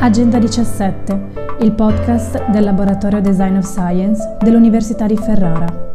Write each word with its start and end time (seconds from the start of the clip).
Agenda 0.00 0.38
17, 0.38 1.56
il 1.60 1.72
podcast 1.72 2.50
del 2.50 2.62
Laboratorio 2.64 3.20
Design 3.20 3.56
of 3.56 3.64
Science 3.64 4.36
dell'Università 4.40 5.06
di 5.06 5.16
Ferrara. 5.16 5.92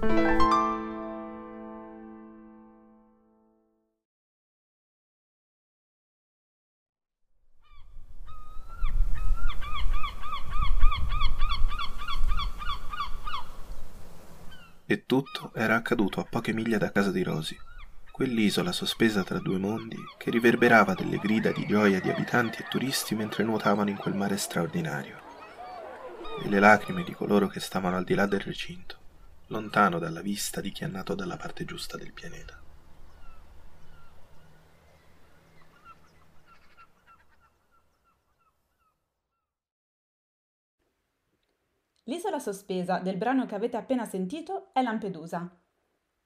E 14.88 15.06
tutto 15.06 15.52
era 15.54 15.76
accaduto 15.76 16.20
a 16.20 16.26
poche 16.28 16.52
miglia 16.52 16.80
da 16.80 16.92
casa 16.92 17.12
di 17.12 17.22
Rosy, 17.22 17.56
quell'isola 18.20 18.74
sospesa 18.74 19.24
tra 19.24 19.40
due 19.40 19.58
mondi 19.58 19.96
che 20.18 20.30
riverberava 20.30 20.94
delle 20.94 21.20
grida 21.20 21.54
di 21.54 21.66
gioia 21.66 22.02
di 22.02 22.10
abitanti 22.10 22.62
e 22.62 22.66
turisti 22.68 23.16
mentre 23.16 23.46
nuotavano 23.46 23.90
in 23.90 23.96
quel 23.96 24.14
mare 24.14 24.36
straordinario, 24.36 25.22
e 26.44 26.50
le 26.50 26.60
lacrime 26.60 27.06
di 27.06 27.14
coloro 27.14 27.48
che 27.48 27.62
stavano 27.62 27.96
al 27.96 28.04
di 28.04 28.16
là 28.16 28.26
del 28.26 28.42
recinto, 28.42 28.98
lontano 29.48 30.00
dalla 30.00 30.20
vista 30.20 30.60
di 30.60 30.70
chi 30.74 30.84
è 30.84 30.88
nato 30.88 31.16
dalla 31.16 31.38
parte 31.38 31.64
giusta 31.64 31.96
del 31.96 32.12
pianeta. 32.12 32.62
L'isola 42.04 42.40
sospesa 42.40 43.00
del 43.00 43.16
brano 43.16 43.46
che 43.46 43.56
avete 43.56 43.78
appena 43.78 44.04
sentito 44.04 44.74
è 44.74 44.82
Lampedusa. 44.82 45.68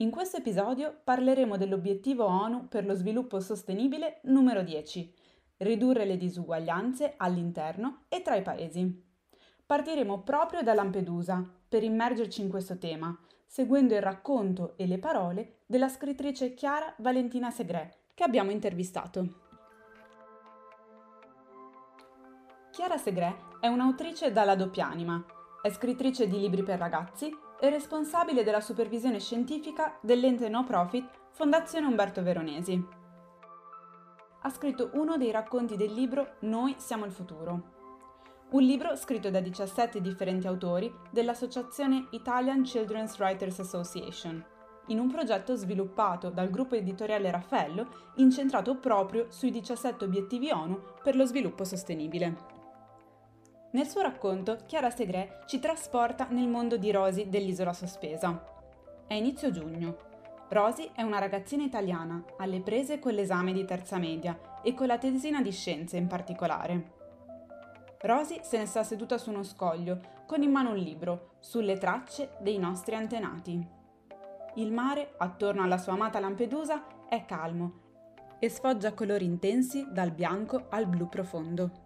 In 0.04 0.12
questo 0.12 0.36
episodio 0.36 1.00
parleremo 1.02 1.56
dell'obiettivo 1.56 2.26
ONU 2.26 2.68
per 2.68 2.86
lo 2.86 2.94
sviluppo 2.94 3.40
sostenibile 3.40 4.20
numero 4.24 4.62
10, 4.62 5.14
ridurre 5.60 6.04
le 6.04 6.18
disuguaglianze 6.18 7.14
all'interno 7.16 8.04
e 8.10 8.22
tra 8.22 8.36
i 8.36 8.42
paesi. 8.42 9.02
Partiremo 9.66 10.24
proprio 10.24 10.62
da 10.62 10.74
Lampedusa 10.74 11.50
per 11.70 11.84
immergerci 11.84 12.42
in 12.42 12.50
questo 12.50 12.78
tema, 12.78 13.18
seguendo 13.46 13.96
il 13.96 14.02
racconto 14.02 14.76
e 14.76 14.88
le 14.88 15.00
parole 15.00 15.60
della 15.66 15.88
scrittrice 15.88 16.54
Chiara 16.54 16.94
Valentina 16.98 17.50
Segre, 17.50 18.08
che 18.14 18.26
abbiamo 18.26 18.52
intervistato. 18.52 19.26
Chiara 22.72 22.98
Segre 22.98 23.36
è 23.62 23.68
un'autrice 23.68 24.34
dalla 24.34 24.56
doppia 24.56 24.86
anima, 24.86 25.24
è 25.62 25.70
scrittrice 25.70 26.28
di 26.28 26.40
libri 26.40 26.62
per 26.62 26.78
ragazzi 26.78 27.34
e 27.60 27.70
responsabile 27.70 28.44
della 28.44 28.62
supervisione 28.62 29.20
scientifica 29.20 29.98
dell'ente 30.02 30.50
no 30.50 30.64
profit 30.64 31.10
Fondazione 31.32 31.88
Umberto 31.88 32.22
Veronesi. 32.22 33.02
Ha 34.42 34.50
scritto 34.50 34.90
uno 34.94 35.18
dei 35.18 35.32
racconti 35.32 35.78
del 35.78 35.94
libro 35.94 36.36
Noi 36.42 36.76
siamo 36.78 37.06
il 37.06 37.12
futuro, 37.12 37.74
un 38.54 38.62
libro 38.62 38.96
scritto 38.96 39.32
da 39.32 39.40
17 39.40 40.00
differenti 40.00 40.46
autori 40.46 40.94
dell'associazione 41.10 42.08
Italian 42.12 42.62
Children's 42.62 43.18
Writers 43.18 43.60
Association, 43.60 44.46
in 44.88 45.00
un 45.00 45.10
progetto 45.10 45.56
sviluppato 45.56 46.30
dal 46.30 46.52
gruppo 46.52 46.76
editoriale 46.76 47.32
Raffaello 47.32 48.12
incentrato 48.16 48.76
proprio 48.76 49.26
sui 49.30 49.50
17 49.50 50.04
obiettivi 50.04 50.52
ONU 50.52 50.80
per 51.02 51.16
lo 51.16 51.26
sviluppo 51.26 51.64
sostenibile. 51.64 52.53
Nel 53.74 53.88
suo 53.88 54.02
racconto, 54.02 54.60
Chiara 54.68 54.92
Segre 54.92 55.40
ci 55.48 55.58
trasporta 55.58 56.28
nel 56.30 56.48
mondo 56.48 56.78
di 56.78 56.92
Rosy 56.92 57.28
dell'isola 57.28 57.74
sospesa. 57.74 58.46
È 59.08 59.16
inizio 59.16 59.50
giugno. 59.50 59.98
Rosy 60.50 60.92
è 60.94 61.02
una 61.02 61.18
ragazzina 61.18 61.64
italiana, 61.64 62.24
alle 62.38 62.62
prese 62.62 63.00
con 63.00 63.14
l'esame 63.14 63.52
di 63.52 63.66
terza 63.66 63.98
media 63.98 64.60
e 64.62 64.76
con 64.76 64.86
la 64.86 65.00
tesina 65.00 65.42
di 65.42 65.52
scienze 65.52 65.98
in 65.98 66.06
particolare. 66.06 66.92
Rosy 68.02 68.42
se 68.44 68.60
ne 68.60 68.68
sta 68.68 68.84
seduta 68.84 69.18
su 69.18 69.32
uno 69.32 69.42
scoglio, 69.42 70.00
con 70.28 70.44
in 70.44 70.52
mano 70.52 70.70
un 70.70 70.78
libro, 70.78 71.32
sulle 71.40 71.80
tracce 71.80 72.34
dei 72.42 72.60
nostri 72.60 72.94
antenati. 72.94 73.60
Il 74.56 74.72
mare, 74.72 75.16
attorno 75.18 75.64
alla 75.64 75.80
sua 75.80 75.94
amata 75.94 76.20
Lampedusa, 76.20 77.08
è 77.10 77.26
calmo 77.26 77.82
e 78.38 78.50
sfoggia 78.50 78.94
colori 78.94 79.26
intensi 79.26 79.88
dal 79.90 80.12
bianco 80.12 80.68
al 80.70 80.86
blu 80.86 81.10
profondo. 81.10 81.83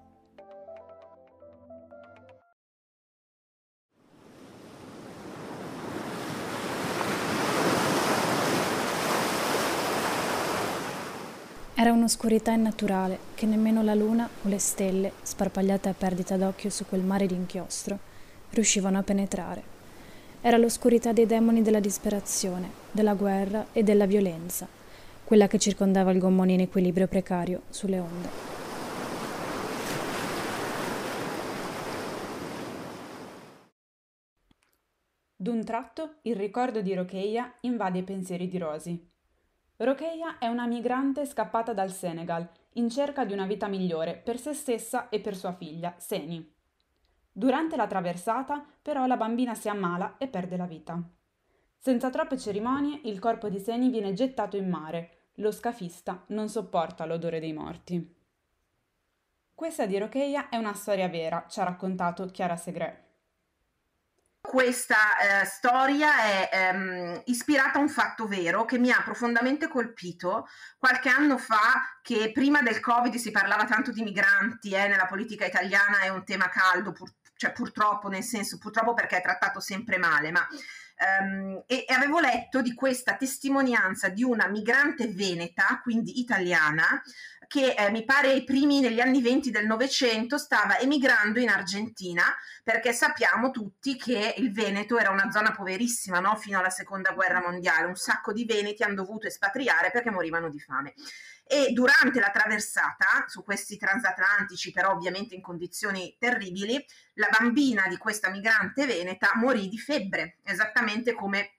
Era 11.80 11.92
un'oscurità 11.92 12.54
innaturale 12.54 13.20
che 13.36 13.46
nemmeno 13.46 13.84
la 13.84 13.94
luna 13.94 14.28
o 14.44 14.48
le 14.48 14.58
stelle, 14.58 15.12
sparpagliate 15.22 15.90
a 15.90 15.94
perdita 15.94 16.36
d'occhio 16.36 16.72
su 16.72 16.88
quel 16.88 17.04
mare 17.04 17.28
d'inchiostro, 17.28 18.00
riuscivano 18.50 18.98
a 18.98 19.04
penetrare. 19.04 19.62
Era 20.42 20.58
l'oscurità 20.58 21.14
dei 21.14 21.28
demoni 21.28 21.62
della 21.62 21.80
disperazione, 21.80 22.72
della 22.90 23.14
guerra 23.14 23.68
e 23.74 23.84
della 23.84 24.08
violenza, 24.08 24.68
quella 25.24 25.46
che 25.46 25.60
circondava 25.60 26.10
il 26.10 26.18
gommone 26.18 26.54
in 26.54 26.62
equilibrio 26.62 27.08
precario 27.08 27.62
sulle 27.70 28.00
onde. 28.00 28.30
D'un 35.36 35.64
tratto 35.64 36.16
il 36.24 36.36
ricordo 36.36 36.82
di 36.82 36.96
Rocheia 36.96 37.56
invade 37.62 38.00
i 38.00 38.04
pensieri 38.04 38.48
di 38.48 38.58
Rosy. 38.58 39.16
Rokeia 39.80 40.40
è 40.40 40.48
una 40.48 40.66
migrante 40.66 41.24
scappata 41.28 41.72
dal 41.72 41.92
Senegal 41.92 42.50
in 42.74 42.90
cerca 42.90 43.26
di 43.26 43.34
una 43.34 43.46
vita 43.46 43.68
migliore 43.68 44.16
per 44.16 44.40
se 44.40 44.54
stessa 44.54 45.08
e 45.10 45.20
per 45.20 45.36
sua 45.36 45.54
figlia, 45.54 45.94
Seni. 45.98 46.52
Durante 47.32 47.76
la 47.76 47.86
traversata, 47.86 48.66
però, 48.82 49.06
la 49.06 49.18
bambina 49.18 49.54
si 49.54 49.70
ammala 49.70 50.18
e 50.18 50.28
perde 50.28 50.58
la 50.58 50.66
vita. 50.66 51.00
Senza 51.78 52.10
troppe 52.10 52.40
cerimonie, 52.40 53.02
il 53.04 53.20
corpo 53.20 53.50
di 53.50 53.60
Seni 53.60 53.90
viene 53.90 54.14
gettato 54.14 54.58
in 54.58 54.68
mare. 54.68 55.28
Lo 55.36 55.52
scafista 55.52 56.24
non 56.30 56.50
sopporta 56.50 57.06
l'odore 57.06 57.40
dei 57.40 57.54
morti. 57.54 58.16
Questa 59.54 59.86
di 59.86 60.00
Rokeia 60.00 60.50
è 60.50 60.58
una 60.58 60.74
storia 60.74 61.08
vera, 61.08 61.46
ci 61.48 61.60
ha 61.60 61.64
raccontato 61.64 62.26
Chiara 62.26 62.56
Segre 62.56 63.07
questa 64.48 65.42
eh, 65.42 65.46
storia 65.46 66.24
è 66.24 66.50
ehm, 66.54 67.22
ispirata 67.26 67.80
a 67.80 67.82
un 67.82 67.90
fatto 67.90 68.28
vero 68.28 68.64
che 68.64 68.78
mi 68.78 68.92
ha 68.92 69.02
profondamente 69.04 69.68
colpito 69.68 70.48
qualche 70.78 71.10
anno 71.10 71.38
fa 71.38 72.00
che 72.02 72.32
prima 72.32 72.62
del 72.62 72.80
covid 72.80 73.14
si 73.16 73.30
parlava 73.30 73.66
tanto 73.66 73.92
di 73.92 74.04
migranti 74.04 74.72
eh, 74.72 74.88
nella 74.88 75.06
politica 75.06 75.46
italiana 75.46 76.00
è 76.00 76.08
un 76.08 76.24
tema 76.24 76.48
caldo 76.48 76.94
pur, 76.94 77.12
cioè 77.36 77.52
purtroppo 77.52 78.08
nel 78.08 78.24
senso 78.24 78.58
purtroppo 78.58 78.94
perché 78.94 79.18
è 79.18 79.22
trattato 79.22 79.60
sempre 79.60 79.98
male 79.98 80.32
ma 80.32 80.48
Um, 81.00 81.62
e, 81.68 81.86
e, 81.88 81.94
avevo 81.94 82.20
letto 82.20 82.64
di 82.64 82.74
questa 82.74 83.16
testimonianza 83.16 84.10
di 84.10 84.24
una 84.24 84.48
migrante 84.48 85.08
veneta, 85.08 85.80
quindi 85.84 86.20
italiana, 86.20 87.04
che 87.48 87.74
eh, 87.74 87.90
mi 87.90 88.04
pare 88.04 88.30
ai 88.30 88.44
primi 88.44 88.80
negli 88.80 89.00
anni 89.00 89.22
20 89.22 89.50
del 89.50 89.66
Novecento 89.66 90.38
stava 90.38 90.78
emigrando 90.80 91.40
in 91.40 91.50
Argentina 91.50 92.24
perché 92.64 92.92
sappiamo 92.94 93.52
tutti 93.52 93.96
che 93.96 94.36
il 94.38 94.52
Veneto 94.52 94.98
era 94.98 95.10
una 95.10 95.32
zona 95.32 95.52
poverissima 95.52 96.20
no? 96.20 96.36
fino 96.36 96.60
alla 96.60 96.70
seconda 96.70 97.14
guerra 97.14 97.42
mondiale, 97.42 97.88
un 97.88 97.96
sacco 97.96 98.34
di 98.34 98.46
veneti 98.46 98.84
hanno 98.84 98.96
dovuto 98.96 99.28
espatriare 99.28 99.90
perché 99.92 100.12
morivano 100.12 100.50
di 100.50 100.60
fame. 100.60 100.94
E 101.46 101.72
durante 101.72 102.20
la 102.20 102.30
traversata 102.30 103.24
su 103.28 103.42
questi 103.44 103.78
transatlantici, 103.78 104.72
però 104.72 104.92
ovviamente 104.92 105.34
in 105.34 105.42
condizioni 105.42 106.18
terribili, 106.20 106.86
la 107.14 107.30
bambina 107.38 107.88
di 107.88 107.96
questa 107.98 108.30
migrante 108.30 108.86
veneta 108.86 109.32
morì 109.36 109.70
di 109.70 109.78
febbre, 109.80 110.40
esattamente 110.44 111.14
come 111.14 111.54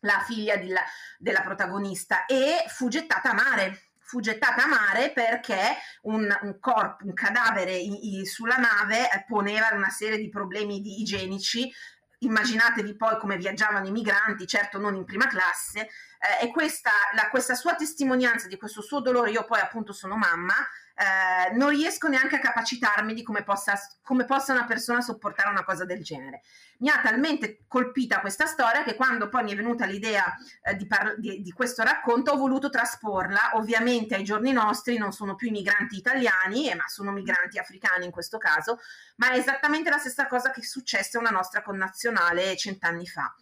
la 0.00 0.22
figlia 0.26 0.56
della, 0.56 0.82
della 1.18 1.40
protagonista, 1.40 2.26
e 2.26 2.64
fu 2.68 2.88
gettata 2.88 3.30
a 3.30 3.34
mare 3.34 3.89
fu 4.10 4.18
gettata 4.18 4.64
a 4.64 4.66
mare 4.66 5.12
perché 5.12 5.76
un, 6.02 6.28
un 6.42 6.58
corpo, 6.58 7.04
un 7.04 7.14
cadavere 7.14 7.76
in, 7.76 7.96
in, 8.00 8.24
sulla 8.26 8.56
nave 8.56 9.04
eh, 9.04 9.24
poneva 9.24 9.68
una 9.72 9.88
serie 9.88 10.18
di 10.18 10.28
problemi 10.28 10.80
di 10.80 11.00
igienici. 11.00 11.70
Immaginatevi 12.18 12.96
poi 12.96 13.16
come 13.18 13.36
viaggiavano 13.36 13.86
i 13.86 13.92
migranti, 13.92 14.48
certo 14.48 14.78
non 14.78 14.96
in 14.96 15.04
prima 15.04 15.28
classe, 15.28 15.90
eh, 16.20 16.46
e 16.46 16.50
questa, 16.50 16.90
la, 17.14 17.30
questa 17.30 17.54
sua 17.54 17.74
testimonianza 17.74 18.46
di 18.46 18.58
questo 18.58 18.82
suo 18.82 19.00
dolore, 19.00 19.30
io 19.30 19.44
poi 19.44 19.58
appunto 19.60 19.94
sono 19.94 20.16
mamma, 20.16 20.54
eh, 20.94 21.54
non 21.54 21.70
riesco 21.70 22.08
neanche 22.08 22.36
a 22.36 22.40
capacitarmi 22.40 23.14
di 23.14 23.22
come 23.22 23.42
possa, 23.42 23.72
come 24.02 24.26
possa, 24.26 24.52
una 24.52 24.66
persona 24.66 25.00
sopportare 25.00 25.48
una 25.48 25.64
cosa 25.64 25.86
del 25.86 26.02
genere. 26.02 26.42
Mi 26.80 26.90
ha 26.90 27.00
talmente 27.00 27.64
colpita 27.66 28.20
questa 28.20 28.44
storia 28.44 28.82
che 28.82 28.96
quando 28.96 29.30
poi 29.30 29.44
mi 29.44 29.52
è 29.52 29.56
venuta 29.56 29.86
l'idea 29.86 30.36
eh, 30.62 30.76
di, 30.76 30.86
par- 30.86 31.18
di, 31.18 31.40
di, 31.40 31.52
questo 31.52 31.82
racconto 31.82 32.32
ho 32.32 32.36
voluto 32.36 32.68
trasporla, 32.68 33.52
ovviamente 33.54 34.14
ai 34.14 34.24
giorni 34.24 34.52
nostri 34.52 34.98
non 34.98 35.12
sono 35.12 35.34
più 35.36 35.50
migranti 35.50 35.96
italiani, 35.96 36.70
eh, 36.70 36.74
ma 36.74 36.86
sono 36.86 37.12
migranti 37.12 37.58
africani 37.58 38.04
in 38.04 38.10
questo 38.10 38.36
caso, 38.36 38.78
ma 39.16 39.30
è 39.30 39.38
esattamente 39.38 39.88
la 39.88 39.98
stessa 39.98 40.26
cosa 40.26 40.50
che 40.50 40.62
successe 40.62 41.16
a 41.16 41.20
una 41.20 41.30
nostra 41.30 41.62
connazionale 41.62 42.54
cent'anni 42.58 43.06
fa 43.06 43.34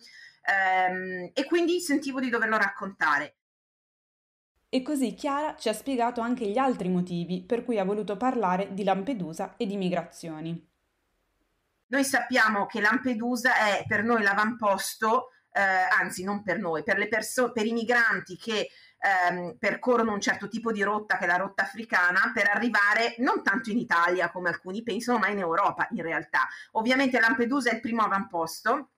ehm, 0.49 1.31
e 1.35 1.45
quindi 1.45 1.81
sentivo 1.81 2.21
di 2.21 2.31
doverlo 2.31 2.57
raccontare. 2.57 3.35
E 4.71 4.83
così 4.83 5.15
Chiara 5.15 5.57
ci 5.57 5.69
ha 5.69 5.73
spiegato 5.73 6.21
anche 6.21 6.47
gli 6.47 6.59
altri 6.59 6.89
motivi 6.89 7.43
per 7.43 7.65
cui 7.65 7.79
ha 7.79 7.85
voluto 7.85 8.17
parlare 8.17 8.75
di 8.75 8.85
Lampedusa 8.85 9.55
e 9.57 9.67
di 9.67 9.77
migrazioni. 9.77 10.67
Noi 11.87 12.05
sappiamo 12.05 12.67
che 12.67 12.81
Lampedusa 12.81 13.57
è 13.57 13.85
per 13.87 14.05
noi 14.05 14.23
l'avamposto, 14.23 15.31
eh, 15.53 15.63
anzi 15.63 16.23
non 16.23 16.43
per 16.43 16.59
noi, 16.59 16.83
per, 16.83 16.99
le 16.99 17.09
perso- 17.09 17.51
per 17.51 17.65
i 17.65 17.73
migranti 17.73 18.37
che 18.37 18.69
ehm, 19.31 19.57
percorrono 19.59 20.13
un 20.13 20.21
certo 20.21 20.49
tipo 20.49 20.71
di 20.71 20.83
rotta 20.83 21.17
che 21.17 21.25
è 21.25 21.27
la 21.27 21.37
rotta 21.37 21.63
africana 21.63 22.31
per 22.35 22.51
arrivare 22.51 23.15
non 23.19 23.43
tanto 23.43 23.71
in 23.71 23.79
Italia 23.79 24.31
come 24.31 24.51
alcuni 24.51 24.83
pensano, 24.83 25.19
ma 25.19 25.29
in 25.29 25.39
Europa 25.39 25.89
in 25.93 26.03
realtà. 26.03 26.47
Ovviamente 26.73 27.19
Lampedusa 27.19 27.71
è 27.71 27.75
il 27.77 27.81
primo 27.81 28.03
avamposto 28.03 28.91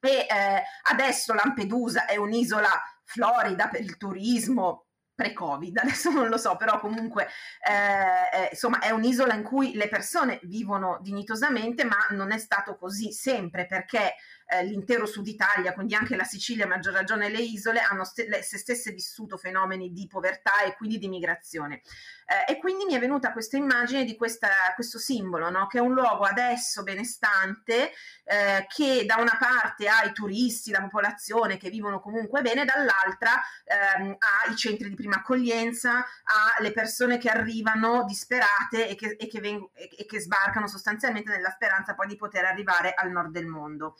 e 0.00 0.26
eh, 0.28 0.62
adesso 0.90 1.34
Lampedusa 1.34 2.06
è 2.06 2.16
un'isola 2.16 2.70
florida 3.04 3.68
per 3.68 3.80
il 3.80 3.96
turismo, 3.96 4.86
pre-Covid, 5.14 5.78
adesso 5.82 6.10
non 6.10 6.28
lo 6.28 6.36
so, 6.36 6.56
però 6.56 6.78
comunque 6.78 7.26
eh, 7.66 8.38
eh, 8.38 8.48
insomma 8.52 8.78
è 8.80 8.90
un'isola 8.90 9.34
in 9.34 9.42
cui 9.42 9.74
le 9.74 9.88
persone 9.88 10.38
vivono 10.44 10.98
dignitosamente, 11.00 11.84
ma 11.84 11.96
non 12.10 12.30
è 12.30 12.38
stato 12.38 12.76
così 12.76 13.12
sempre 13.12 13.66
perché 13.66 14.14
eh, 14.46 14.64
l'intero 14.64 15.06
sud 15.06 15.26
Italia, 15.26 15.72
quindi 15.72 15.94
anche 15.94 16.16
la 16.16 16.24
Sicilia, 16.24 16.64
a 16.64 16.68
maggior 16.68 16.92
ragione 16.92 17.28
le 17.28 17.40
isole, 17.40 17.80
hanno 17.80 18.04
st- 18.04 18.26
le, 18.28 18.42
se 18.42 18.58
stesse 18.58 18.92
vissuto 18.92 19.36
fenomeni 19.36 19.92
di 19.92 20.06
povertà 20.06 20.62
e 20.62 20.76
quindi 20.76 20.98
di 20.98 21.08
migrazione. 21.08 21.82
Eh, 22.28 22.54
e 22.54 22.58
quindi 22.58 22.84
mi 22.84 22.94
è 22.94 22.98
venuta 22.98 23.32
questa 23.32 23.56
immagine 23.56 24.04
di 24.04 24.16
questa, 24.16 24.48
questo 24.74 24.98
simbolo, 24.98 25.48
no? 25.48 25.66
che 25.68 25.78
è 25.78 25.80
un 25.80 25.92
luogo 25.92 26.24
adesso 26.24 26.82
benestante, 26.82 27.92
eh, 28.24 28.66
che 28.68 29.04
da 29.06 29.16
una 29.16 29.36
parte 29.38 29.86
ha 29.86 30.04
i 30.04 30.12
turisti, 30.12 30.72
la 30.72 30.80
popolazione 30.80 31.56
che 31.56 31.70
vivono 31.70 32.00
comunque 32.00 32.42
bene, 32.42 32.64
dall'altra 32.64 33.30
ehm, 33.64 34.16
ha 34.18 34.50
i 34.50 34.56
centri 34.56 34.88
di 34.88 34.96
prima 34.96 35.16
accoglienza, 35.16 35.98
ha 35.98 36.60
le 36.60 36.72
persone 36.72 37.18
che 37.18 37.28
arrivano 37.28 38.04
disperate 38.04 38.88
e 38.88 38.94
che, 38.96 39.16
e 39.18 39.28
che, 39.28 39.40
veng- 39.40 39.70
e 39.74 40.04
che 40.04 40.20
sbarcano 40.20 40.66
sostanzialmente 40.66 41.30
nella 41.30 41.50
speranza 41.50 41.94
poi 41.94 42.08
di 42.08 42.16
poter 42.16 42.44
arrivare 42.44 42.92
al 42.94 43.10
nord 43.10 43.30
del 43.30 43.46
mondo. 43.46 43.96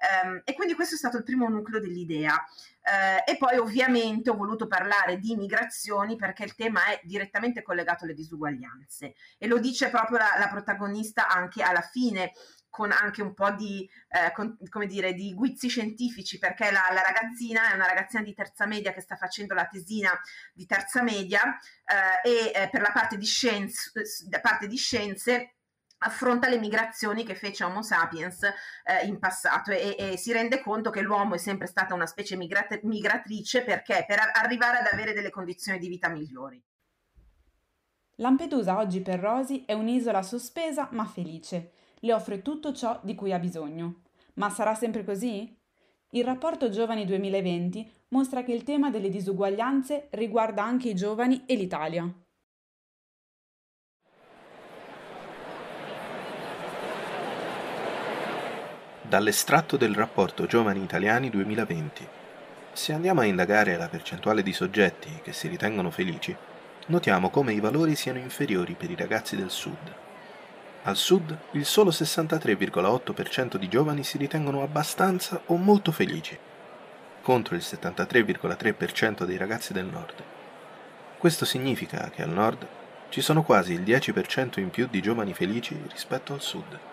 Um, 0.00 0.40
e 0.44 0.54
quindi 0.54 0.74
questo 0.74 0.94
è 0.94 0.98
stato 0.98 1.18
il 1.18 1.24
primo 1.24 1.48
nucleo 1.48 1.80
dell'idea. 1.80 2.34
Uh, 2.34 3.30
e 3.30 3.36
poi 3.36 3.58
ovviamente 3.58 4.30
ho 4.30 4.36
voluto 4.36 4.66
parlare 4.66 5.18
di 5.18 5.36
migrazioni 5.36 6.16
perché 6.16 6.44
il 6.44 6.54
tema 6.54 6.86
è 6.86 7.00
direttamente 7.04 7.62
collegato 7.62 8.04
alle 8.04 8.14
disuguaglianze 8.14 9.14
e 9.36 9.46
lo 9.46 9.58
dice 9.58 9.90
proprio 9.90 10.16
la, 10.16 10.36
la 10.38 10.48
protagonista 10.48 11.28
anche 11.28 11.62
alla 11.62 11.82
fine 11.82 12.32
con 12.70 12.92
anche 12.92 13.20
un 13.20 13.34
po' 13.34 13.50
di, 13.50 13.86
eh, 14.08 14.32
con, 14.32 14.56
come 14.68 14.86
dire, 14.86 15.12
di 15.12 15.34
guizzi 15.34 15.68
scientifici, 15.68 16.38
perché 16.38 16.70
la, 16.70 16.84
la, 16.92 17.02
ragazzina 17.02 17.70
è 17.70 17.74
una 17.74 17.86
ragazzina 17.86 18.22
di 18.22 18.32
terza 18.32 18.64
media 18.64 18.92
che 18.92 19.00
sta 19.00 19.16
facendo 19.16 19.54
la 19.54 19.66
tesina 19.66 20.10
di 20.54 20.64
terza 20.66 21.02
media 21.02 21.58
eh, 21.84 22.28
e 22.28 22.52
eh, 22.54 22.68
per 22.70 22.80
la 22.80 22.92
parte 22.92 23.18
di, 23.18 23.26
scienze, 23.26 23.90
parte 24.40 24.68
di 24.68 24.76
scienze 24.76 25.56
affronta 26.02 26.48
le 26.48 26.58
migrazioni 26.58 27.24
che 27.24 27.34
fece 27.34 27.64
Homo 27.64 27.82
sapiens 27.82 28.42
eh, 28.42 29.06
in 29.06 29.18
passato 29.18 29.70
e, 29.70 29.96
e, 29.98 30.16
si 30.16 30.32
rende 30.32 30.60
conto 30.60 30.90
che 30.90 31.00
l'uomo 31.00 31.34
è 31.34 31.38
sempre 31.38 31.66
stata 31.66 31.94
una 31.94 32.06
specie 32.06 32.36
migrat- 32.36 32.82
migratrice 32.82 33.62
perché 33.62 34.04
per 34.06 34.18
a- 34.18 34.30
arrivare 34.34 34.78
ad 34.78 34.88
avere 34.90 35.12
delle 35.12 35.30
condizioni 35.30 35.78
di 35.78 35.88
vita 35.88 36.08
migliori. 36.08 36.62
Lampedusa 38.16 38.76
oggi 38.76 39.00
per 39.00 39.18
Rosy 39.18 39.64
è 39.64 39.72
un'isola 39.72 40.22
sospesa 40.22 40.88
ma 40.92 41.04
felice. 41.06 41.72
Le 42.00 42.12
offre 42.12 42.42
tutto 42.42 42.72
ciò 42.72 42.98
di 43.02 43.14
cui 43.14 43.32
ha 43.32 43.38
bisogno. 43.38 44.02
Ma 44.34 44.48
sarà 44.50 44.74
sempre 44.74 45.04
così? 45.04 45.58
Il 46.10 46.24
rapporto 46.24 46.70
Giovani 46.70 47.04
2020 47.04 48.04
mostra 48.08 48.42
che 48.42 48.52
il 48.52 48.62
tema 48.62 48.90
delle 48.90 49.10
disuguaglianze 49.10 50.08
riguarda 50.12 50.62
anche 50.62 50.88
i 50.88 50.94
giovani 50.94 51.44
e 51.46 51.54
l'Italia. 51.54 52.12
Dall'estratto 59.10 59.76
del 59.76 59.92
rapporto 59.92 60.46
Giovani 60.46 60.84
Italiani 60.84 61.30
2020. 61.30 62.06
Se 62.72 62.92
andiamo 62.92 63.22
a 63.22 63.24
indagare 63.24 63.76
la 63.76 63.88
percentuale 63.88 64.40
di 64.44 64.52
soggetti 64.52 65.18
che 65.24 65.32
si 65.32 65.48
ritengono 65.48 65.90
felici, 65.90 66.34
notiamo 66.86 67.28
come 67.28 67.52
i 67.52 67.58
valori 67.58 67.96
siano 67.96 68.20
inferiori 68.20 68.74
per 68.74 68.88
i 68.88 68.94
ragazzi 68.94 69.34
del 69.34 69.50
sud. 69.50 69.92
Al 70.84 70.94
sud 70.94 71.36
il 71.54 71.64
solo 71.64 71.90
63,8% 71.90 73.56
di 73.56 73.66
giovani 73.66 74.04
si 74.04 74.16
ritengono 74.16 74.62
abbastanza 74.62 75.40
o 75.46 75.56
molto 75.56 75.90
felici, 75.90 76.38
contro 77.20 77.56
il 77.56 77.62
73,3% 77.64 79.24
dei 79.24 79.36
ragazzi 79.36 79.72
del 79.72 79.86
nord. 79.86 80.22
Questo 81.18 81.44
significa 81.44 82.10
che 82.14 82.22
al 82.22 82.30
nord 82.30 82.64
ci 83.08 83.22
sono 83.22 83.42
quasi 83.42 83.72
il 83.72 83.80
10% 83.80 84.60
in 84.60 84.70
più 84.70 84.86
di 84.88 85.02
giovani 85.02 85.34
felici 85.34 85.76
rispetto 85.88 86.32
al 86.32 86.40
sud. 86.40 86.89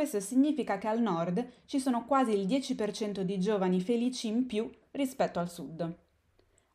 Questo 0.00 0.20
significa 0.20 0.78
che 0.78 0.88
al 0.88 0.98
nord 0.98 1.46
ci 1.66 1.78
sono 1.78 2.06
quasi 2.06 2.32
il 2.32 2.46
10% 2.46 3.20
di 3.20 3.38
giovani 3.38 3.82
felici 3.82 4.28
in 4.28 4.46
più 4.46 4.70
rispetto 4.92 5.38
al 5.38 5.50
sud. 5.50 5.94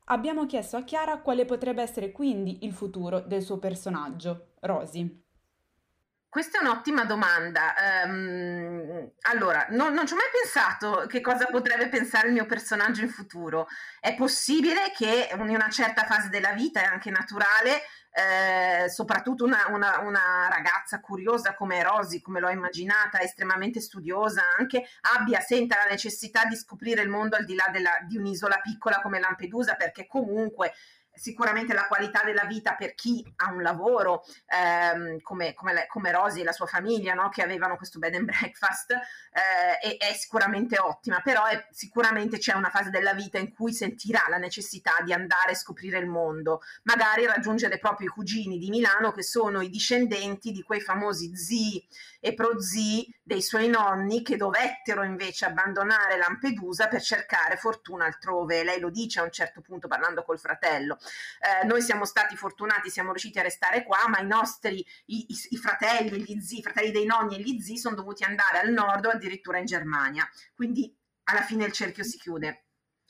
Abbiamo 0.06 0.46
chiesto 0.46 0.78
a 0.78 0.84
Chiara 0.84 1.18
quale 1.18 1.44
potrebbe 1.46 1.82
essere 1.82 2.12
quindi 2.12 2.64
il 2.66 2.72
futuro 2.72 3.22
del 3.22 3.42
suo 3.42 3.58
personaggio, 3.58 4.52
Rosy. 4.60 5.24
Questa 6.30 6.60
è 6.60 6.62
un'ottima 6.62 7.06
domanda. 7.06 7.74
Um, 8.06 9.10
allora, 9.22 9.66
non, 9.72 9.94
non, 9.94 10.06
ci 10.06 10.14
ho 10.14 10.18
mai 10.18 10.26
pensato 10.32 11.08
che 11.08 11.20
cosa 11.20 11.48
potrebbe 11.48 11.88
pensare 11.90 12.28
il 12.28 12.34
mio 12.34 12.46
personaggio 12.46 13.02
in 13.02 13.10
futuro. 13.10 13.66
È 14.00 14.14
possibile 14.14 14.92
che 14.96 15.30
in 15.34 15.50
una 15.50 15.70
certa 15.72 16.04
fase 16.04 16.30
della 16.30 16.52
vita, 16.52 16.80
è 16.80 16.86
anche 16.86 17.10
naturale, 17.10 17.82
eh, 18.18 18.88
soprattutto 18.88 19.44
una, 19.44 19.66
una, 19.72 20.00
una, 20.00 20.48
ragazza 20.50 21.02
curiosa 21.02 21.54
come 21.54 21.84
Rosy, 21.84 22.22
come 22.22 22.40
l'ho 22.40 22.50
immaginata, 22.50 23.20
estremamente 23.20 23.82
studiosa, 23.82 24.42
anche 24.58 24.86
abbia, 25.18 25.42
senta 25.42 25.76
la 25.84 25.92
necessità 25.92 26.46
di 26.46 26.56
scoprire 26.56 27.02
il 27.02 27.10
mondo 27.10 27.36
al 27.36 27.44
di 27.44 27.56
là 27.56 27.68
della, 27.74 27.98
di 28.08 28.16
un'isola 28.16 28.62
piccola 28.62 29.02
come 29.02 29.20
Lampedusa, 29.20 29.76
perché 29.76 30.08
comunque 30.08 30.72
sicuramente 31.16 31.74
la 31.74 31.88
qualità 31.88 32.24
della 32.24 32.46
vita 32.46 32.76
per 32.76 32.94
chi 32.94 33.26
ha 33.38 33.52
un 33.52 33.62
lavoro 33.62 34.24
ehm, 34.48 35.22
come, 35.22 35.54
come, 35.54 35.86
come, 35.88 36.12
Rosy 36.12 36.42
e 36.42 36.44
la 36.44 36.52
sua 36.52 36.66
famiglia 36.66 37.14
no? 37.14 37.30
che 37.30 37.42
avevano 37.42 37.78
questo 37.78 38.00
bed 38.00 38.16
and 38.16 38.26
breakfast 38.26 38.92
eh, 38.92 39.80
è, 39.80 39.98
è, 39.98 40.14
sicuramente 40.14 40.78
ottima 40.78 41.22
però 41.22 41.46
è, 41.46 41.68
sicuramente 41.72 42.38
c'è 42.38 42.54
una 42.54 42.70
fase 42.70 42.90
della 42.90 43.14
vita 43.14 43.38
in 43.38 43.54
cui 43.54 43.74
sentirà 43.74 44.26
la 44.30 44.38
necessità 44.38 44.96
di 45.04 45.14
andare 45.14 45.52
a 45.52 45.56
scoprire 45.56 45.98
il 46.00 46.08
mondo 46.08 46.62
magari 46.84 47.26
raggiungere 47.26 47.80
proprio 47.80 48.08
i 48.08 48.12
cugini 48.12 48.58
di 48.58 48.70
Milano 48.70 49.12
che 49.12 49.24
sono 49.24 49.62
i 49.62 49.70
discendenti 49.70 50.52
di 50.52 50.64
quei 50.64 50.82
famosi 50.82 51.36
zii 51.36 51.88
e 52.20 52.34
prozii 52.34 53.15
dei 53.28 53.42
suoi 53.42 53.68
nonni 53.68 54.22
che 54.22 54.38
dovettero 54.38 55.02
invece 55.04 55.46
abbandonare 55.46 56.16
Lampedusa 56.16 56.88
per 56.88 57.02
cercare 57.02 57.58
fortuna 57.58 58.06
altrove 58.06 58.64
lei 58.64 58.80
lo 58.80 58.92
dice 58.92 59.20
a 59.20 59.24
un 59.24 59.32
certo 59.32 59.62
punto 59.62 59.88
parlando 59.88 60.24
col 60.24 60.38
fratello 60.38 61.00
eh, 61.40 61.66
noi 61.66 61.82
siamo 61.82 62.06
stati 62.06 62.36
fortunati, 62.36 62.90
siamo 62.90 63.10
riusciti 63.10 63.40
a 63.40 63.44
restare 63.44 63.84
qua, 63.84 64.08
ma 64.08 64.20
i 64.20 64.26
nostri 64.26 64.86
i, 65.06 65.26
i, 65.28 65.38
i 65.50 65.58
fratelli, 65.58 66.24
gli 66.24 66.40
zii, 66.40 66.60
i 66.60 66.64
fratelli 66.64 66.92
dei 66.92 67.06
nonni 67.06 67.36
e 67.36 67.42
gli 67.42 67.60
zii 67.60 67.78
sono 67.78 67.96
dovuti 67.96 68.24
andare 68.24 68.60
al 68.60 68.72
nord 68.72 69.06
o 69.06 69.10
addirittura 69.10 69.58
in 69.58 69.66
Germania. 69.66 70.28
Quindi 70.54 70.96
alla 71.26 71.42
fine 71.42 71.66
il 71.66 71.72
cerchio 71.72 72.04
si 72.04 72.18
chiude. 72.18 72.66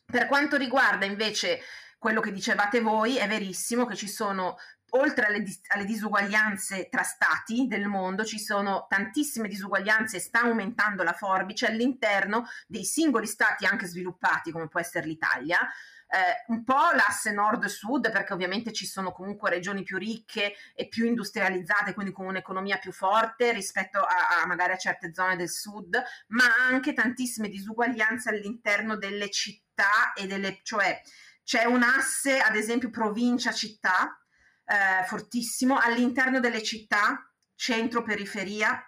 Per 0.06 0.28
quanto 0.28 0.58
riguarda 0.58 1.06
invece 1.06 1.62
quello 1.98 2.22
che 2.22 2.32
dicevate 2.32 2.82
voi, 2.82 3.18
è 3.18 3.28
verissimo 3.28 3.86
che 3.86 3.96
ci 3.96 4.08
sono 4.08 4.58
oltre 4.92 5.26
alle, 5.26 5.42
dis- 5.42 5.62
alle, 5.68 5.86
disuguaglianze 5.86 6.90
tra 6.90 7.04
stati 7.04 7.68
del 7.68 7.88
mondo, 7.88 8.24
ci 8.24 8.40
sono 8.40 8.86
tantissime 8.88 9.48
disuguaglianze 9.48 10.18
e 10.18 10.22
sta 10.22 10.42
aumentando 10.42 11.04
la 11.04 11.14
forbice 11.14 11.68
all'interno 11.68 12.48
dei 12.68 12.86
singoli 12.86 13.28
stati 13.28 13.66
anche 13.66 13.88
sviluppati, 13.88 14.52
come 14.52 14.68
può 14.68 14.80
essere 14.80 15.08
l'Italia, 15.08 15.60
eh, 16.08 16.44
un 16.48 16.64
po' 16.64 16.92
l'asse 16.94 17.32
nord-sud, 17.32 18.12
perché 18.12 18.34
ovviamente 18.34 18.72
ci 18.72 18.86
sono 18.86 19.12
comunque 19.12 19.50
regioni 19.50 19.84
più 19.84 19.98
ricche 19.98 20.54
e 20.74 20.88
più 20.88 21.06
industrializzate, 21.06 21.94
quindi 21.94 22.14
con 22.14 22.28
un'economia 22.28 22.78
più 22.78 22.92
forte 22.92 23.52
rispetto 23.52 24.00
a, 24.00 24.42
a 24.42 24.46
magari 24.46 24.74
a 24.74 24.78
certe 24.78 25.14
zone 25.14 25.36
del 25.36 25.50
sud, 25.50 26.02
ma 26.28 26.46
anche 26.70 26.94
tantissime 26.94 27.50
disuguaglianze 27.50 28.30
all'interno 28.30 28.98
delle 28.98 29.30
città 29.30 30.14
e 30.14 30.28
delle, 30.28 30.60
cioè 30.64 31.02
c'è 31.44 31.66
un 31.66 31.84
asse, 31.84 32.40
ad 32.40 32.56
esempio, 32.56 32.90
provincia-città, 32.90 34.20
eh, 34.66 35.06
fortissimo, 35.06 35.78
all'interno 35.78 36.40
delle 36.40 36.64
città, 36.64 37.30
centro-periferia, 37.56 38.82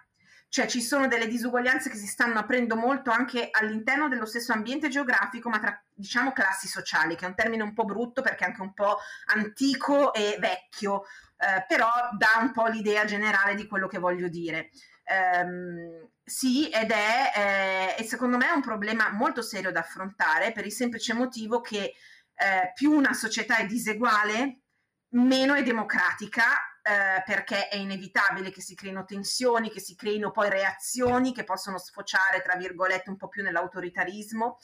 cioè 0.50 0.66
ci 0.66 0.80
sono 0.80 1.08
delle 1.08 1.28
disuguaglianze 1.28 1.90
che 1.90 1.96
si 1.96 2.06
stanno 2.06 2.38
aprendo 2.38 2.74
molto 2.74 3.10
anche 3.10 3.48
all'interno 3.50 4.08
dello 4.08 4.24
stesso 4.24 4.52
ambiente 4.52 4.88
geografico, 4.88 5.50
ma 5.50 5.58
tra 5.58 5.82
diciamo 5.92 6.32
classi 6.32 6.68
sociali, 6.68 7.16
che 7.16 7.26
è 7.26 7.28
un 7.28 7.34
termine 7.34 7.62
un 7.62 7.74
po' 7.74 7.84
brutto 7.84 8.22
perché 8.22 8.44
è 8.44 8.48
anche 8.48 8.62
un 8.62 8.72
po' 8.72 8.98
antico 9.26 10.12
e 10.14 10.36
vecchio, 10.40 11.02
eh, 11.36 11.64
però 11.66 11.88
dà 12.16 12.40
un 12.40 12.52
po' 12.52 12.66
l'idea 12.66 13.04
generale 13.04 13.54
di 13.54 13.66
quello 13.66 13.86
che 13.88 13.98
voglio 13.98 14.28
dire. 14.28 14.70
ehm, 15.04 16.08
sì, 16.24 16.68
ed 16.68 16.90
è, 16.90 17.96
eh, 17.98 18.04
secondo 18.04 18.36
me 18.36 18.48
è 18.48 18.52
un 18.52 18.60
problema 18.60 19.10
molto 19.10 19.40
serio 19.42 19.72
da 19.72 19.80
affrontare 19.80 20.52
per 20.52 20.66
il 20.66 20.72
semplice 20.72 21.14
motivo 21.14 21.60
che 21.60 21.94
eh, 22.34 22.72
più 22.74 22.92
una 22.92 23.14
società 23.14 23.56
è 23.56 23.66
diseguale, 23.66 24.60
meno 25.10 25.54
è 25.54 25.62
democratica 25.62 26.44
eh, 26.82 27.22
perché 27.24 27.68
è 27.68 27.76
inevitabile 27.76 28.50
che 28.50 28.60
si 28.60 28.74
creino 28.74 29.04
tensioni, 29.04 29.70
che 29.70 29.80
si 29.80 29.94
creino 29.94 30.30
poi 30.30 30.50
reazioni 30.50 31.32
che 31.32 31.44
possono 31.44 31.78
sfociare, 31.78 32.42
tra 32.42 32.56
virgolette, 32.56 33.10
un 33.10 33.16
po' 33.16 33.28
più 33.28 33.42
nell'autoritarismo. 33.42 34.58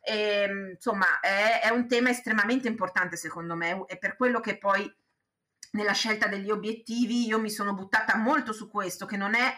E, 0.00 0.42
ehm, 0.42 0.70
insomma, 0.74 1.20
è, 1.20 1.62
è, 1.62 1.70
un 1.70 1.88
tema 1.88 2.10
estremamente 2.10 2.68
importante 2.68 3.16
secondo 3.16 3.54
me, 3.54 3.84
è 3.86 3.98
per 3.98 4.16
quello 4.16 4.40
che 4.40 4.58
poi 4.58 4.92
nella 5.72 5.92
scelta 5.92 6.28
degli 6.28 6.50
obiettivi 6.50 7.26
io 7.26 7.40
mi 7.40 7.50
sono 7.50 7.74
buttata 7.74 8.16
molto 8.16 8.52
su 8.52 8.68
questo, 8.70 9.06
che 9.06 9.16
non 9.16 9.34
è 9.34 9.54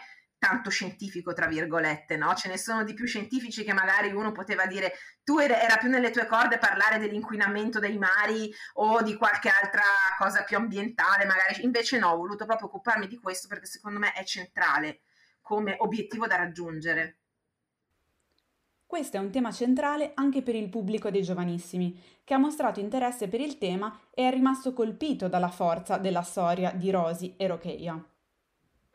tanto 0.47 0.69
scientifico, 0.69 1.33
tra 1.33 1.45
virgolette, 1.45 2.15
no? 2.15 2.33
Ce 2.33 2.47
ne 2.47 2.57
sono 2.57 2.85
di 2.85 2.93
più 2.93 3.05
scientifici 3.05 3.65
che 3.65 3.73
magari 3.73 4.13
uno 4.13 4.31
poteva 4.31 4.65
dire 4.65 4.93
tu 5.23 5.39
era, 5.39 5.75
più 5.77 5.89
nelle 5.89 6.09
tue 6.09 6.25
corde 6.25 6.57
parlare 6.57 6.99
dell'inquinamento 6.99 7.79
dei 7.79 7.97
mari 7.97 8.49
o 8.75 9.01
di 9.01 9.15
qualche 9.15 9.49
altra 9.49 9.81
cosa 10.17 10.43
più 10.43 10.55
ambientale, 10.55 11.25
magari 11.25 11.63
invece 11.63 11.99
no, 11.99 12.11
ho 12.11 12.17
voluto 12.17 12.45
proprio 12.45 12.67
occuparmi 12.67 13.07
di 13.07 13.17
questo 13.17 13.49
perché 13.49 13.65
secondo 13.65 13.99
me 13.99 14.13
è 14.13 14.23
centrale 14.23 15.01
come 15.41 15.75
obiettivo 15.79 16.27
da 16.27 16.37
raggiungere. 16.37 17.17
Questo 18.85 19.17
è 19.17 19.19
un 19.19 19.31
tema 19.31 19.51
centrale 19.51 20.11
anche 20.13 20.41
per 20.41 20.55
il 20.55 20.69
pubblico 20.69 21.11
dei 21.11 21.23
giovanissimi, 21.23 22.01
che 22.23 22.33
ha 22.33 22.37
mostrato 22.37 22.79
interesse 22.79 23.27
per 23.27 23.41
il 23.41 23.57
tema 23.57 23.99
e 24.13 24.25
è 24.25 24.31
rimasto 24.31 24.71
colpito 24.71 25.27
dalla 25.27 25.49
forza 25.49 25.97
della 25.97 26.21
storia 26.21 26.71
di 26.71 26.89
Rosy 26.89 27.35
e 27.37 27.47
Rocheia. 27.47 28.01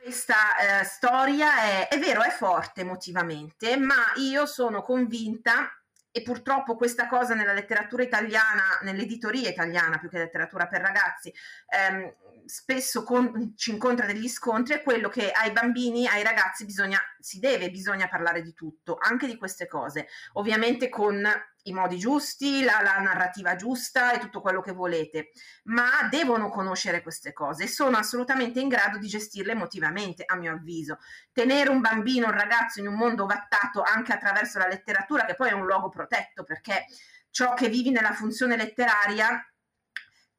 Questa 0.02 0.80
eh, 0.80 0.84
storia 0.84 1.62
è, 1.62 1.86
è 1.86 1.96
vero, 2.00 2.22
è 2.22 2.30
forte 2.30 2.80
emotivamente, 2.80 3.76
ma 3.76 4.12
io 4.16 4.46
sono 4.46 4.82
convinta 4.82 5.70
e 6.10 6.22
purtroppo 6.22 6.74
questa 6.74 7.06
cosa 7.06 7.34
nella 7.34 7.52
letteratura 7.52 8.02
italiana, 8.02 8.80
nell'editoria 8.82 9.48
italiana 9.48 9.98
più 10.00 10.08
che 10.08 10.18
letteratura 10.18 10.66
per 10.66 10.80
ragazzi, 10.80 11.32
ehm, 11.68 12.12
spesso 12.44 13.04
con, 13.04 13.54
ci 13.56 13.70
incontra 13.70 14.04
degli 14.04 14.28
scontri 14.28 14.74
è 14.74 14.82
quello 14.82 15.08
che 15.08 15.30
ai 15.30 15.52
bambini, 15.52 16.08
ai 16.08 16.24
ragazzi 16.24 16.64
bisogna, 16.64 16.98
si 17.20 17.38
deve, 17.38 17.70
bisogna 17.70 18.08
parlare 18.08 18.42
di 18.42 18.54
tutto, 18.54 18.98
anche 19.00 19.28
di 19.28 19.36
queste 19.36 19.68
cose, 19.68 20.08
ovviamente 20.32 20.88
con 20.88 21.24
i 21.64 21.72
modi 21.72 21.98
giusti, 21.98 22.62
la, 22.62 22.80
la, 22.82 22.98
narrativa 22.98 23.54
giusta 23.56 24.12
e 24.12 24.18
tutto 24.18 24.40
quello 24.40 24.60
che 24.60 24.72
volete, 24.72 25.30
ma 25.64 26.08
devono 26.10 26.48
conoscere 26.48 27.02
queste 27.02 27.32
cose 27.32 27.64
e 27.64 27.68
sono 27.68 27.96
assolutamente 27.96 28.60
in 28.60 28.68
grado 28.68 28.98
di 28.98 29.06
gestirle 29.06 29.52
emotivamente, 29.52 30.24
a 30.26 30.36
mio 30.36 30.52
avviso. 30.52 30.98
Tenere 31.32 31.70
un 31.70 31.80
bambino, 31.80 32.26
un 32.26 32.32
ragazzo 32.32 32.80
in 32.80 32.88
un 32.88 32.94
mondo 32.94 33.26
vattato 33.26 33.82
anche 33.82 34.12
attraverso 34.12 34.58
la 34.58 34.66
letteratura, 34.66 35.24
che 35.24 35.34
poi 35.34 35.50
è 35.50 35.52
un 35.52 35.66
luogo 35.66 35.88
protetto, 35.88 36.44
perché 36.44 36.86
ciò 37.30 37.54
che 37.54 37.68
vivi 37.68 37.90
nella 37.90 38.12
funzione 38.12 38.56
letteraria 38.56 39.44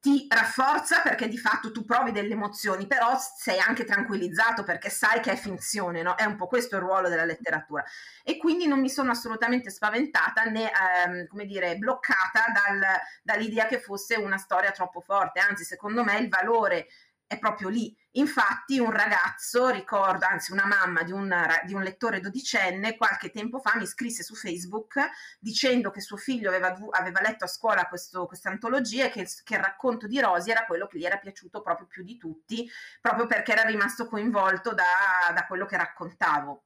ti 0.04 0.26
rafforza 0.28 1.00
perché 1.00 1.28
di 1.28 1.38
fatto 1.38 1.72
tu 1.72 1.82
provi 1.82 2.12
delle 2.12 2.34
emozioni, 2.34 2.86
però 2.86 3.16
sei 3.18 3.58
anche 3.58 3.84
tranquillizzato 3.84 4.62
perché 4.62 4.90
sai 4.90 5.20
che 5.20 5.32
è 5.32 5.34
finzione, 5.34 6.02
no? 6.02 6.14
È 6.14 6.26
un 6.26 6.36
po' 6.36 6.46
questo 6.46 6.76
il 6.76 6.82
ruolo 6.82 7.08
della 7.08 7.24
letteratura. 7.24 7.82
E 8.22 8.36
quindi 8.36 8.66
non 8.66 8.80
mi 8.80 8.90
sono 8.90 9.12
assolutamente 9.12 9.70
spaventata 9.70 10.44
né, 10.44 10.70
ehm, 10.70 11.26
come 11.26 11.46
dire, 11.46 11.78
bloccata 11.78 12.44
dal, 12.52 12.82
dall'idea 13.22 13.64
che 13.64 13.80
fosse 13.80 14.16
una 14.16 14.36
storia 14.36 14.72
troppo 14.72 15.00
forte, 15.00 15.40
anzi, 15.40 15.64
secondo 15.64 16.04
me 16.04 16.18
il 16.18 16.28
valore 16.28 16.86
è 17.34 17.38
proprio 17.38 17.68
lì. 17.68 17.96
Infatti 18.16 18.78
un 18.78 18.92
ragazzo, 18.92 19.68
ricordo, 19.68 20.24
anzi 20.26 20.52
una 20.52 20.66
mamma 20.66 21.02
di 21.02 21.10
un, 21.10 21.34
di 21.66 21.74
un 21.74 21.82
lettore 21.82 22.20
dodicenne, 22.20 22.96
qualche 22.96 23.30
tempo 23.30 23.58
fa 23.58 23.76
mi 23.76 23.86
scrisse 23.86 24.22
su 24.22 24.36
Facebook 24.36 25.00
dicendo 25.40 25.90
che 25.90 26.00
suo 26.00 26.16
figlio 26.16 26.48
aveva, 26.48 26.76
aveva 26.90 27.20
letto 27.20 27.44
a 27.44 27.48
scuola 27.48 27.86
questa 27.86 28.48
antologia 28.48 29.06
e 29.06 29.10
che 29.10 29.24
che 29.42 29.54
il 29.54 29.62
racconto 29.62 30.06
di 30.06 30.20
Rosy 30.20 30.50
era 30.50 30.64
quello 30.66 30.86
che 30.86 30.98
gli 30.98 31.04
era 31.04 31.16
piaciuto 31.16 31.62
proprio 31.62 31.86
più 31.86 32.02
di 32.02 32.16
tutti, 32.16 32.68
proprio 33.00 33.26
perché 33.26 33.52
era 33.52 33.62
rimasto 33.62 34.06
coinvolto 34.06 34.74
da, 34.74 35.32
da 35.34 35.46
quello 35.46 35.66
che 35.66 35.76
raccontavo. 35.76 36.64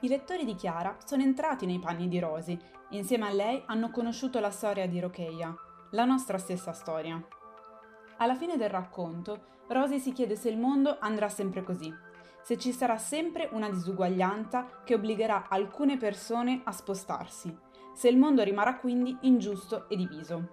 I 0.00 0.08
lettori 0.08 0.44
di 0.44 0.54
Chiara 0.54 0.98
sono 1.04 1.22
entrati 1.22 1.66
nei 1.66 1.78
panni 1.78 2.08
di 2.08 2.18
Rosy 2.18 2.58
e 2.90 2.96
insieme 2.96 3.26
a 3.26 3.32
lei 3.32 3.62
hanno 3.66 3.90
conosciuto 3.90 4.38
la 4.38 4.50
storia 4.50 4.86
di 4.86 5.00
Rocheia, 5.00 5.54
la 5.92 6.04
nostra 6.04 6.36
stessa 6.38 6.72
storia. 6.72 7.26
Alla 8.24 8.36
fine 8.36 8.56
del 8.56 8.70
racconto, 8.70 9.38
Rosy 9.68 9.98
si 9.98 10.12
chiede 10.12 10.34
se 10.34 10.48
il 10.48 10.56
mondo 10.56 10.96
andrà 10.98 11.28
sempre 11.28 11.62
così, 11.62 11.92
se 12.40 12.56
ci 12.56 12.72
sarà 12.72 12.96
sempre 12.96 13.50
una 13.52 13.68
disuguaglianza 13.68 14.80
che 14.82 14.94
obbligherà 14.94 15.48
alcune 15.50 15.98
persone 15.98 16.62
a 16.64 16.72
spostarsi, 16.72 17.54
se 17.92 18.08
il 18.08 18.16
mondo 18.16 18.42
rimarrà 18.42 18.78
quindi 18.78 19.14
ingiusto 19.20 19.90
e 19.90 19.96
diviso. 19.96 20.48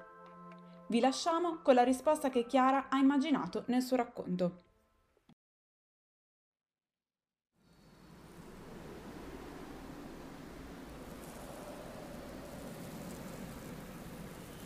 Vi 0.87 0.99
lasciamo 0.99 1.59
con 1.63 1.75
la 1.75 1.83
risposta 1.83 2.29
che 2.29 2.45
Chiara 2.45 2.89
ha 2.89 2.97
immaginato 2.97 3.63
nel 3.67 3.81
suo 3.81 3.95
racconto. 3.95 4.63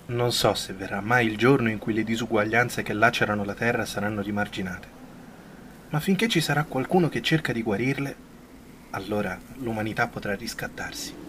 Non 0.08 0.32
so 0.32 0.54
se 0.54 0.74
verrà 0.74 1.02
mai 1.02 1.26
il 1.26 1.36
giorno 1.36 1.68
in 1.70 1.80
cui 1.80 1.92
le 1.92 2.04
disuguaglianze 2.04 2.84
che 2.84 2.94
lacerano 2.94 3.44
la 3.44 3.56
terra 3.56 3.86
saranno 3.86 4.22
rimarginate, 4.22 4.88
ma 5.90 6.00
finché 6.00 6.28
ci 6.28 6.42
sarà 6.42 6.64
qualcuno 6.64 7.10
che 7.10 7.24
cerca 7.24 7.52
di 7.52 7.64
guarirle, 7.64 8.16
allora 8.92 9.38
l'umanità 9.56 10.08
potrà 10.08 10.36
riscattarsi. 10.36 11.24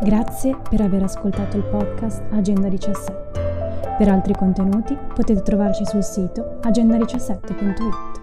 Grazie 0.00 0.56
per 0.70 0.80
aver 0.80 1.02
ascoltato 1.02 1.58
il 1.58 1.64
podcast 1.64 2.22
Agenda 2.30 2.68
17. 2.68 3.96
Per 3.98 4.08
altri 4.08 4.32
contenuti 4.32 4.96
potete 5.14 5.42
trovarci 5.42 5.84
sul 5.84 6.04
sito 6.04 6.60
agenda17.it. 6.62 8.17